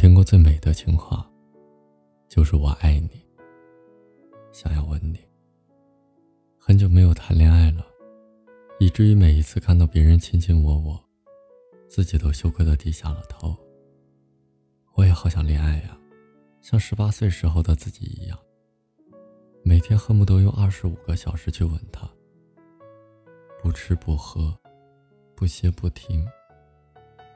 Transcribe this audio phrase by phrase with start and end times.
[0.00, 1.30] 听过最美的情话，
[2.26, 3.22] 就是我爱你。
[4.50, 5.20] 想要吻你。
[6.58, 7.84] 很久没有谈恋爱了，
[8.78, 10.98] 以至于每一次看到别人卿卿我我，
[11.86, 13.54] 自己都羞愧的低下了头。
[14.94, 15.98] 我也好想恋爱呀，
[16.62, 18.38] 像十八岁时候的自己一样，
[19.62, 22.08] 每天恨不得用二十五个小时去吻他，
[23.62, 24.58] 不吃不喝，
[25.36, 26.26] 不歇不停。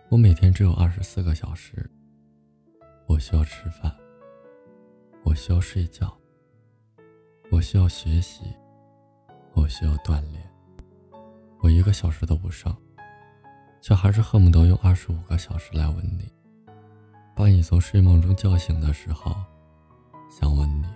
[0.08, 1.90] 我每天只有二十四个小时。
[3.06, 3.94] 我需要吃饭，
[5.22, 6.12] 我需要睡觉，
[7.50, 8.44] 我需要学习，
[9.52, 10.42] 我需要锻炼。
[11.60, 12.76] 我一个小时都不上，
[13.80, 16.32] 却还是恨不得用二十五个小时来吻你。
[17.36, 19.34] 把你从睡梦中叫醒的时候，
[20.30, 20.86] 想吻你；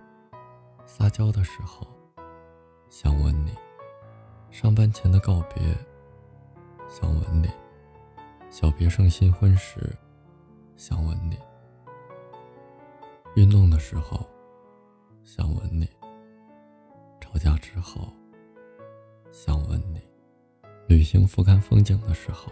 [0.86, 1.86] 撒娇的时候，
[2.88, 3.52] 想吻你；
[4.50, 5.76] 上班前的告别，
[6.88, 7.48] 想吻你；
[8.50, 9.96] 小别胜新婚时，
[10.76, 11.36] 想吻你。
[13.38, 14.26] 运动的时候，
[15.22, 15.86] 想吻你；
[17.20, 18.12] 吵架之后，
[19.30, 20.00] 想吻你；
[20.88, 22.50] 旅行俯瞰风景的时候，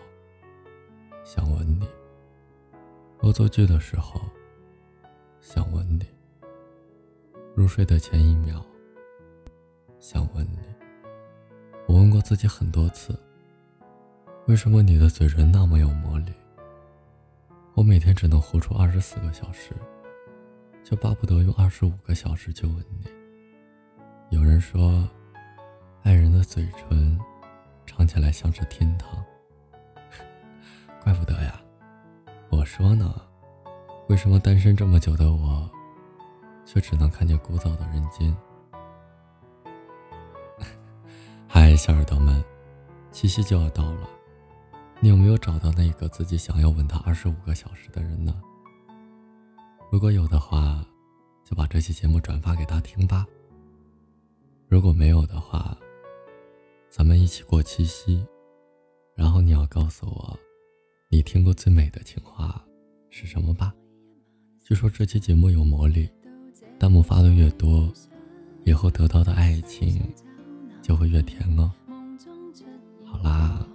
[1.24, 1.84] 想吻你；
[3.20, 4.20] 恶作剧的时候，
[5.40, 6.04] 想吻你；
[7.56, 8.64] 入睡的前一秒，
[9.98, 10.60] 想吻你。
[11.88, 13.18] 我问过自己很多次，
[14.46, 16.32] 为什么你的嘴唇那么有魔力？
[17.74, 19.74] 我每天只能活出二十四个小时。
[20.88, 23.10] 就巴不得用二十五个小时就吻你。
[24.30, 25.04] 有人说，
[26.04, 27.18] 爱人的嘴唇
[27.84, 29.20] 尝起来像是天堂。
[31.02, 31.60] 怪不得呀！
[32.50, 33.20] 我说呢，
[34.08, 35.68] 为什么单身这么久的我，
[36.64, 38.36] 却只能看见枯燥的人间？
[41.50, 42.44] 嗨，小耳朵们，
[43.10, 44.08] 七夕就要到了，
[45.00, 48.32] 你有没有找到那个自己想要吻他二十五个小时的人呢？
[49.96, 50.84] 如果有的话，
[51.42, 53.26] 就把这期节目转发给他听吧。
[54.68, 55.74] 如果没有的话，
[56.90, 58.22] 咱们一起过七夕。
[59.14, 60.38] 然后你要告诉我，
[61.08, 62.62] 你听过最美的情话
[63.08, 63.72] 是什么吧？
[64.62, 66.06] 据说这期节目有魔力，
[66.78, 67.90] 弹幕发的越多，
[68.66, 69.98] 以后得到的爱情
[70.82, 71.72] 就会越甜哦。
[73.02, 73.65] 好啦，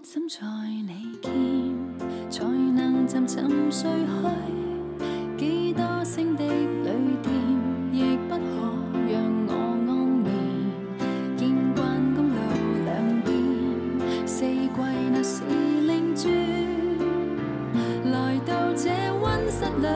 [0.00, 0.38] 怎在
[0.86, 1.32] 你见，
[2.30, 4.18] 才能沉沉睡去？
[5.36, 7.32] 几多星的旅店，
[7.92, 8.40] 亦不可
[9.10, 9.52] 让我
[9.88, 9.90] 安
[10.22, 10.26] 眠。
[11.36, 12.36] 见惯公路
[12.84, 12.88] 两
[13.22, 13.32] 边，
[14.26, 14.70] 四季
[15.10, 15.42] 那是
[15.86, 16.30] 另转，
[18.12, 18.88] 来到这
[19.20, 19.86] 温室里，